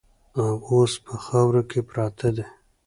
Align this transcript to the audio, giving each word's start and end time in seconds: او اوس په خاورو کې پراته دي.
او 0.39 0.49
اوس 0.69 0.93
په 1.05 1.13
خاورو 1.25 1.61
کې 1.69 1.79
پراته 1.89 2.29
دي. 2.35 2.45